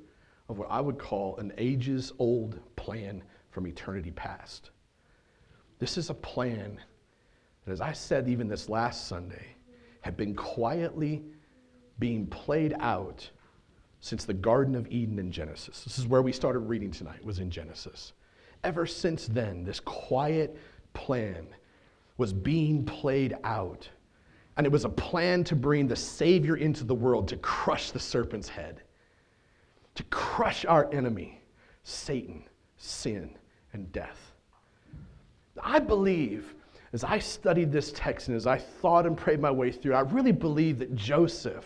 of 0.49 0.59
what 0.59 0.71
I 0.71 0.81
would 0.81 0.99
call 0.99 1.37
an 1.39 1.53
ages 1.57 2.13
old 2.19 2.61
plan 2.77 3.23
from 3.51 3.67
eternity 3.67 4.11
past. 4.11 4.71
This 5.79 5.97
is 5.97 6.11
a 6.11 6.15
plan 6.15 6.79
that, 7.67 7.73
as 7.73 7.81
I 7.81 7.93
said 7.93 8.29
even 8.29 8.49
this 8.49 8.69
last 8.69 9.07
Sunday, 9.07 9.45
had 10.01 10.17
been 10.17 10.35
quietly 10.35 11.23
being 11.99 12.27
played 12.27 12.75
out 12.79 13.29
since 14.01 14.25
the 14.25 14.35
Garden 14.35 14.75
of 14.75 14.87
Eden 14.91 15.19
in 15.19 15.33
Genesis. 15.33 15.83
This 15.83 15.99
is 15.99 16.07
where 16.07 16.23
we 16.23 16.33
started 16.33 16.61
reading 16.61 16.91
tonight, 16.91 17.25
was 17.25 17.41
in 17.41 17.51
Genesis. 17.51 18.13
Ever 18.63 18.87
since 18.87 19.27
then, 19.27 19.65
this 19.65 19.81
quiet 19.81 20.57
plan 20.95 21.47
was 22.17 22.33
being 22.33 22.85
played 22.85 23.37
out. 23.45 23.89
And 24.57 24.67
it 24.67 24.73
was 24.73 24.85
a 24.85 24.91
plan 24.91 25.45
to 25.45 25.57
bring 25.57 25.87
the 25.87 25.97
Savior 25.97 26.57
into 26.57 26.85
the 26.85 26.95
world 26.95 27.29
to 27.29 27.37
crush 27.39 27.91
the 27.91 28.01
serpent's 28.01 28.49
head, 28.49 28.83
to 29.95 30.03
crush 30.05 30.65
our 30.65 30.93
enemy, 30.93 31.43
Satan, 31.83 32.45
sin, 32.77 33.37
and 33.73 33.91
death. 33.93 34.33
I 35.63 35.79
believe, 35.79 36.55
as 36.93 37.05
I 37.05 37.19
studied 37.19 37.73
this 37.73 37.93
text 37.93 38.29
and 38.29 38.37
as 38.37 38.47
I 38.47 38.59
thought 38.59 39.07
and 39.07 39.17
prayed 39.17 39.41
my 39.41 39.51
way 39.51 39.73
through, 39.73 39.95
I 39.95 40.01
really 40.01 40.33
believe 40.33 40.79
that 40.79 40.95
Joseph, 40.95 41.65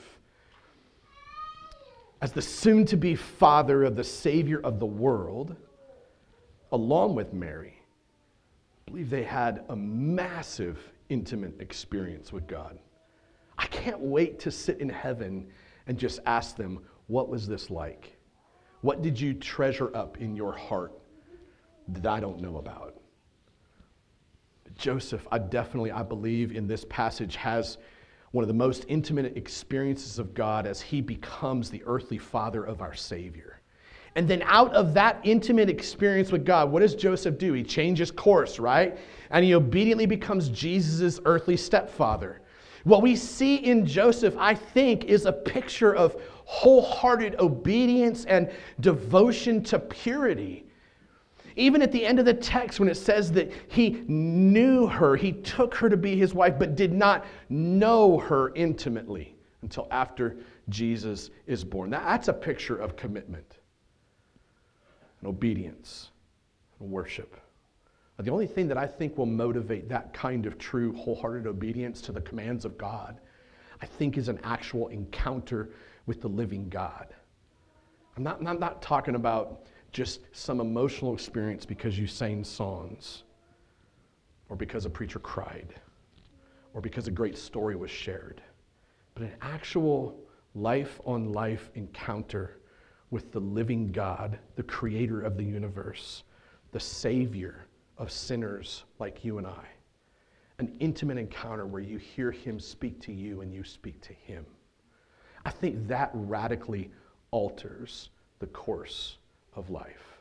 as 2.23 2.33
the 2.33 2.43
soon 2.43 2.85
to 2.87 2.97
be 2.97 3.15
father 3.15 3.85
of 3.85 3.97
the 3.97 4.05
Savior 4.05 4.61
of 4.61 4.79
the 4.81 4.87
world, 4.87 5.57
along 6.73 7.15
with 7.15 7.33
Mary, 7.33 7.75
I 8.87 8.91
believe 8.91 9.11
they 9.11 9.25
had 9.25 9.65
a 9.69 9.77
massive 9.77 10.79
intimate 11.09 11.61
experience 11.61 12.33
with 12.33 12.47
God. 12.47 12.79
I 13.59 13.67
can't 13.67 14.00
wait 14.00 14.39
to 14.41 14.50
sit 14.50 14.81
in 14.81 14.89
heaven 14.89 15.47
and 15.87 15.99
just 15.99 16.21
ask 16.27 16.57
them, 16.57 16.81
What 17.09 17.29
was 17.29 17.47
this 17.47 17.71
like? 17.71 18.17
What 18.81 19.03
did 19.03 19.21
you 19.21 19.35
treasure 19.35 19.95
up 19.95 20.19
in 20.19 20.35
your 20.35 20.53
heart 20.53 20.93
that 21.88 22.07
I 22.07 22.21
don't 22.21 22.40
know 22.40 22.57
about? 22.57 23.00
Joseph, 24.81 25.29
I 25.31 25.38
definitely, 25.38 25.93
I 25.93 26.03
believe 26.03 26.53
in 26.53 26.66
this 26.66 26.87
passage, 26.88 27.37
has 27.37 27.79
one 28.33 28.43
of 28.43 28.49
the 28.49 28.55
most 28.55 28.87
intimate 28.88 29.37
experiences 29.37 30.19
of 30.19 30.33
God 30.35 30.66
as 30.66 30.81
he 30.81 31.01
becomes 31.01 31.69
the 31.69 31.83
earthly 31.87 32.16
father 32.19 32.64
of 32.64 32.81
our 32.81 32.95
Savior. 32.95 33.61
And 34.16 34.27
then 34.27 34.43
out 34.47 34.73
of 34.73 34.95
that 34.95 35.21
intimate 35.23 35.69
experience 35.69 36.33
with 36.33 36.45
God, 36.45 36.73
what 36.73 36.81
does 36.81 36.95
Joseph 36.95 37.38
do? 37.38 37.53
He 37.53 37.62
changes 37.62 38.11
course, 38.11 38.59
right? 38.59 38.99
And 39.31 39.45
he 39.45 39.55
obediently 39.55 40.07
becomes 40.07 40.49
Jesus' 40.49 41.21
earthly 41.27 41.57
stepfather. 41.57 42.40
What 42.85 43.03
we 43.03 43.14
see 43.14 43.57
in 43.57 43.85
Joseph, 43.85 44.35
I 44.38 44.55
think, 44.55 45.05
is 45.05 45.27
a 45.27 45.33
picture 45.33 45.95
of 45.95 46.16
wholehearted 46.45 47.38
obedience 47.38 48.25
and 48.25 48.51
devotion 48.81 49.62
to 49.64 49.79
purity. 49.79 50.64
Even 51.61 51.83
at 51.83 51.92
the 51.92 52.07
end 52.07 52.18
of 52.18 52.25
the 52.25 52.33
text, 52.33 52.81
when 52.81 52.88
it 52.88 52.96
says 52.96 53.31
that 53.33 53.53
he 53.68 54.03
knew 54.09 54.87
her, 54.87 55.14
he 55.14 55.33
took 55.33 55.75
her 55.75 55.90
to 55.90 55.96
be 55.96 56.16
his 56.16 56.33
wife, 56.33 56.59
but 56.59 56.75
did 56.75 56.92
not 56.92 57.27
know 57.51 58.18
her 58.18 58.55
intimately 58.55 59.37
until 59.61 59.87
after 59.90 60.38
Jesus 60.70 61.31
is 61.46 61.62
born. 61.62 61.90
That's 61.90 62.29
a 62.29 62.33
picture 62.33 62.77
of 62.77 62.96
commitment 62.96 63.59
and 65.20 65.29
obedience 65.29 66.09
and 66.81 66.90
worship. 66.90 67.37
The 68.18 68.31
only 68.31 68.46
thing 68.46 68.66
that 68.68 68.79
I 68.79 68.87
think 68.87 69.18
will 69.18 69.27
motivate 69.27 69.88
that 69.90 70.14
kind 70.14 70.46
of 70.46 70.57
true, 70.57 70.94
wholehearted 70.94 71.46
obedience 71.46 72.01
to 72.03 72.12
the 72.12 72.23
commands 72.23 72.64
of 72.64 72.79
God, 72.79 73.20
I 73.83 73.87
think, 73.87 74.16
is 74.16 74.29
an 74.29 74.40
actual 74.44 74.88
encounter 74.88 75.70
with 76.07 76.23
the 76.23 76.29
living 76.29 76.70
God. 76.70 77.14
I'm 78.16 78.23
not, 78.23 78.46
I'm 78.46 78.59
not 78.59 78.81
talking 78.81 79.14
about 79.14 79.66
just 79.92 80.20
some 80.33 80.61
emotional 80.61 81.14
experience 81.14 81.66
because 81.66 81.98
you 81.98 82.07
sang 82.07 82.44
songs, 82.44 83.24
or 84.48 84.57
because 84.57 84.87
a 84.87 84.90
preacher 84.90 85.18
cried, 85.18 85.74
or 86.74 86.81
because 86.81 87.09
a 87.09 87.11
great 87.11 87.37
story 87.37 87.76
was 87.76 87.90
shared, 87.90 88.40
but 89.14 89.22
an 89.22 89.33
actual 89.42 90.18
life 90.55 91.00
on 91.05 91.33
life 91.33 91.70
encounter 91.74 92.59
with 93.11 93.33
the 93.33 93.40
living 93.40 93.90
God, 93.90 94.38
the 94.57 94.62
creator 94.62 95.20
of 95.20 95.37
the 95.37 95.44
universe, 95.44 96.22
the 96.72 96.81
Savior 96.81 97.66
of 97.98 98.11
sinners 98.11 98.85
like 98.98 99.24
you 99.24 99.38
and 99.38 99.46
I. 99.46 99.64
An 100.59 100.76
intimate 100.79 101.18
encounter 101.18 101.66
where 101.66 101.83
you 101.83 101.98
hear 101.98 102.31
Him 102.31 102.61
speak 102.61 103.00
to 103.03 103.12
you 103.12 103.40
and 103.40 103.53
you 103.53 103.64
speak 103.64 104.00
to 104.03 104.12
Him. 104.12 104.46
I 105.44 105.50
think 105.50 105.88
that 105.88 106.11
radically 106.12 106.90
alters 107.31 108.11
the 108.40 108.46
course 108.46 109.18
of 109.61 109.70
life. 109.70 110.18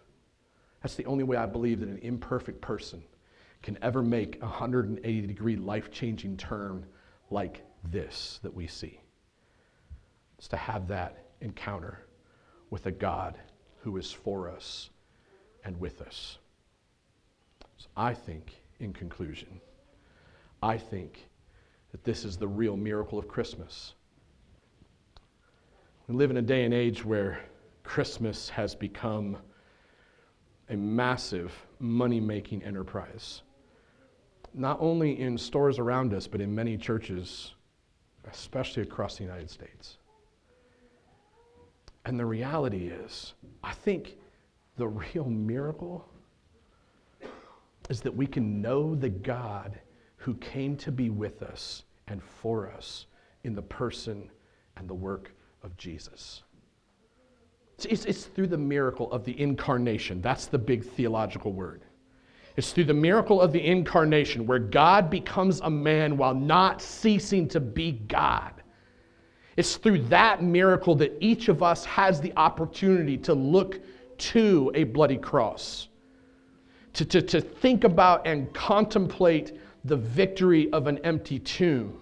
That's 0.83 0.95
the 0.95 1.05
only 1.05 1.23
way 1.23 1.37
I 1.37 1.47
believe 1.47 1.79
that 1.79 1.89
an 1.89 1.99
imperfect 2.03 2.61
person 2.61 3.01
can 3.63 3.77
ever 3.81 4.03
make 4.03 4.37
a 4.37 4.45
180 4.45 5.27
degree 5.27 5.55
life 5.55 5.91
changing 5.91 6.37
turn 6.37 6.85
like 7.31 7.63
this 7.91 8.39
that 8.43 8.53
we 8.53 8.67
see. 8.67 8.99
It's 10.37 10.47
to 10.49 10.57
have 10.57 10.87
that 10.89 11.25
encounter 11.41 12.05
with 12.69 12.85
a 12.85 12.91
God 12.91 13.37
who 13.81 13.97
is 13.97 14.11
for 14.11 14.49
us 14.49 14.89
and 15.65 15.79
with 15.79 16.01
us. 16.01 16.37
So 17.77 17.87
I 17.95 18.13
think, 18.13 18.61
in 18.79 18.93
conclusion, 18.93 19.59
I 20.61 20.77
think 20.77 21.29
that 21.91 22.03
this 22.03 22.23
is 22.23 22.37
the 22.37 22.47
real 22.47 22.77
miracle 22.77 23.17
of 23.17 23.27
Christmas. 23.27 23.93
We 26.07 26.15
live 26.15 26.31
in 26.31 26.37
a 26.37 26.41
day 26.41 26.63
and 26.63 26.73
age 26.73 27.03
where 27.03 27.41
Christmas 27.89 28.49
has 28.49 28.75
become 28.75 29.35
a 30.69 30.77
massive 30.77 31.51
money 31.79 32.19
making 32.19 32.63
enterprise, 32.63 33.41
not 34.53 34.77
only 34.79 35.19
in 35.19 35.35
stores 35.39 35.79
around 35.79 36.13
us, 36.13 36.27
but 36.27 36.39
in 36.39 36.53
many 36.53 36.77
churches, 36.77 37.55
especially 38.31 38.83
across 38.83 39.17
the 39.17 39.23
United 39.23 39.49
States. 39.49 39.97
And 42.05 42.19
the 42.19 42.27
reality 42.27 42.89
is, 42.89 43.33
I 43.63 43.73
think 43.73 44.17
the 44.77 44.87
real 44.87 45.25
miracle 45.25 46.07
is 47.89 48.01
that 48.01 48.15
we 48.15 48.27
can 48.27 48.61
know 48.61 48.93
the 48.93 49.09
God 49.09 49.79
who 50.17 50.35
came 50.35 50.77
to 50.77 50.91
be 50.91 51.09
with 51.09 51.41
us 51.41 51.85
and 52.07 52.21
for 52.21 52.69
us 52.69 53.07
in 53.45 53.55
the 53.55 53.63
person 53.63 54.29
and 54.77 54.87
the 54.87 54.93
work 54.93 55.31
of 55.63 55.75
Jesus. 55.75 56.43
It's, 57.85 58.05
it's, 58.05 58.25
through 58.25 58.47
the 58.47 58.57
miracle 58.57 59.11
of 59.11 59.23
the 59.23 59.39
incarnation. 59.39 60.21
That's 60.21 60.47
the 60.47 60.57
big 60.57 60.83
theological 60.83 61.53
word. 61.53 61.83
It's 62.57 62.73
through 62.73 62.85
the 62.85 62.93
miracle 62.93 63.39
of 63.39 63.53
the 63.53 63.65
incarnation 63.65 64.45
where 64.45 64.59
God 64.59 65.09
becomes 65.09 65.61
a 65.61 65.69
man 65.69 66.17
while 66.17 66.33
not 66.33 66.81
ceasing 66.81 67.47
to 67.49 67.59
be 67.59 67.93
God. 67.93 68.51
It's 69.55 69.77
through 69.77 70.03
that 70.03 70.43
miracle 70.43 70.95
that 70.95 71.17
each 71.19 71.47
of 71.47 71.63
us 71.63 71.85
has 71.85 72.19
the 72.21 72.33
opportunity 72.35 73.17
to 73.19 73.33
look 73.33 73.79
to 74.19 74.71
a 74.75 74.83
bloody 74.83 75.17
cross, 75.17 75.87
to, 76.93 77.05
to, 77.05 77.21
to 77.21 77.41
think 77.41 77.83
about 77.83 78.27
and 78.27 78.53
contemplate 78.53 79.57
the 79.85 79.97
victory 79.97 80.69
of 80.71 80.87
an 80.87 80.97
empty 80.99 81.39
tomb, 81.39 82.01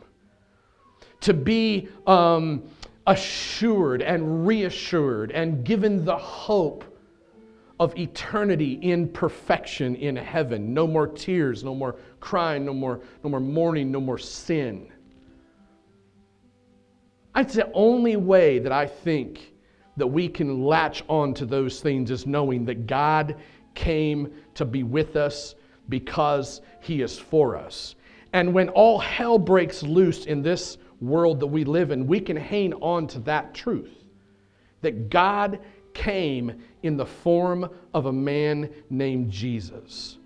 to 1.22 1.34
be 1.34 1.88
um, 2.08 2.64
assured 3.08 4.02
and 4.02 4.46
reassured 4.46 5.32
and 5.32 5.64
given 5.64 6.06
the 6.06 6.18
hope 6.18 6.84
of 7.80 7.98
eternity 7.98 8.74
in 8.82 9.08
perfection 9.08 9.96
in 9.96 10.16
heaven. 10.16 10.74
No 10.74 10.86
more 10.86 11.08
tears, 11.08 11.64
no 11.64 11.74
more 11.74 11.96
crying, 12.20 12.66
no 12.66 12.74
more, 12.74 13.02
no 13.24 13.30
more 13.30 13.40
mourning, 13.40 13.92
no 13.92 14.02
more 14.02 14.18
sin. 14.18 14.92
That's 17.36 17.54
the 17.54 17.72
only 17.74 18.16
way 18.16 18.60
that 18.60 18.72
I 18.72 18.88
think 18.88 19.54
that 19.96 20.08
we 20.08 20.28
can 20.28 20.64
latch 20.64 21.04
on 21.08 21.34
to 21.36 21.46
those 21.46 21.82
things 21.82 22.12
is 22.12 22.26
knowing 22.26 22.66
that 22.66 22.88
God 22.88 23.36
came 23.76 24.34
to 24.56 24.66
be 24.66 24.84
with 24.84 25.16
us 25.16 25.56
because 25.88 26.62
he 26.82 27.02
is 27.02 27.18
for 27.18 27.56
us. 27.56 27.96
And 28.34 28.54
when 28.54 28.70
all 28.70 29.00
hell 29.00 29.38
breaks 29.38 29.84
loose 29.84 30.26
in 30.26 30.42
this 30.42 30.78
world 31.00 31.40
that 31.40 31.48
we 31.48 31.64
live 31.64 31.92
in, 31.92 32.08
we 32.08 32.20
can 32.20 32.38
hang 32.38 32.74
on 32.76 33.08
to 33.08 33.20
that 33.20 33.54
truth 33.54 33.98
that 34.82 35.10
God 35.10 35.60
came 35.94 36.62
in 36.84 36.98
the 36.98 37.06
form 37.06 37.70
of 37.94 38.06
a 38.06 38.14
man 38.14 38.70
named 38.90 39.32
Jesus. 39.32 40.18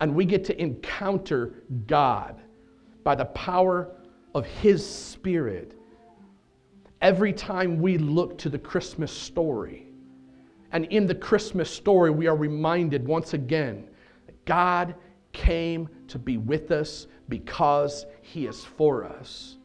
And 0.00 0.14
we 0.14 0.24
get 0.24 0.44
to 0.46 0.60
encounter 0.60 1.62
God 1.86 2.40
by 3.04 3.14
the 3.14 3.24
power 3.26 3.92
of 4.34 4.44
His 4.44 4.84
Spirit 4.84 5.78
every 7.00 7.32
time 7.32 7.80
we 7.80 7.98
look 7.98 8.36
to 8.38 8.48
the 8.48 8.58
Christmas 8.58 9.12
story. 9.12 9.86
And 10.72 10.86
in 10.86 11.06
the 11.06 11.14
Christmas 11.14 11.70
story, 11.70 12.10
we 12.10 12.26
are 12.26 12.36
reminded 12.36 13.06
once 13.06 13.32
again 13.32 13.88
that 14.26 14.44
God 14.44 14.94
came 15.32 15.88
to 16.08 16.18
be 16.18 16.36
with 16.36 16.70
us 16.70 17.06
because 17.28 18.06
He 18.22 18.46
is 18.46 18.64
for 18.64 19.04
us. 19.04 19.55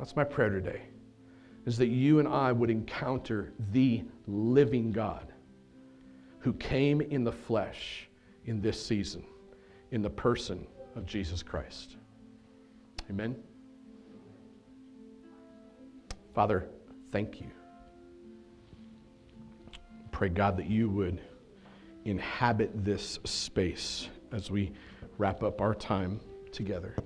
That's 0.00 0.16
my 0.16 0.24
prayer 0.24 0.48
today, 0.48 0.80
is 1.66 1.76
that 1.76 1.88
you 1.88 2.20
and 2.20 2.26
I 2.26 2.52
would 2.52 2.70
encounter 2.70 3.52
the 3.70 4.02
living 4.26 4.92
God 4.92 5.30
who 6.38 6.54
came 6.54 7.02
in 7.02 7.22
the 7.22 7.30
flesh 7.30 8.08
in 8.46 8.62
this 8.62 8.82
season, 8.82 9.22
in 9.90 10.00
the 10.00 10.08
person 10.08 10.66
of 10.96 11.04
Jesus 11.04 11.42
Christ. 11.42 11.96
Amen. 13.10 13.36
Father, 16.34 16.66
thank 17.12 17.42
you. 17.42 17.50
Pray, 20.12 20.30
God, 20.30 20.56
that 20.56 20.70
you 20.70 20.88
would 20.88 21.20
inhabit 22.06 22.86
this 22.86 23.18
space 23.24 24.08
as 24.32 24.50
we 24.50 24.72
wrap 25.18 25.42
up 25.42 25.60
our 25.60 25.74
time 25.74 26.20
together. 26.52 26.96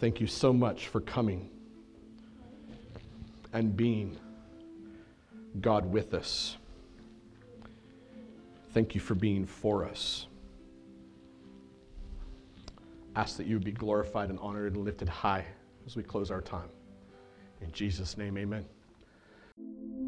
Thank 0.00 0.18
you 0.18 0.26
so 0.26 0.54
much 0.54 0.88
for 0.88 1.02
coming 1.02 1.50
and 3.52 3.76
being 3.76 4.16
God 5.60 5.84
with 5.84 6.14
us. 6.14 6.56
Thank 8.72 8.94
you 8.94 9.00
for 9.00 9.14
being 9.14 9.44
for 9.44 9.84
us. 9.84 10.26
Ask 13.14 13.36
that 13.36 13.46
you 13.46 13.58
be 13.58 13.72
glorified 13.72 14.30
and 14.30 14.38
honored 14.38 14.74
and 14.74 14.84
lifted 14.86 15.08
high 15.08 15.44
as 15.86 15.96
we 15.96 16.02
close 16.02 16.30
our 16.30 16.40
time. 16.40 16.70
In 17.60 17.70
Jesus' 17.70 18.16
name, 18.16 18.38
amen. 18.38 18.64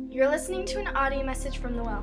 You're 0.08 0.30
listening 0.30 0.64
to 0.66 0.78
an 0.78 0.88
audio 0.88 1.22
message 1.22 1.58
from 1.58 1.76
the 1.76 1.82
Well. 1.82 2.02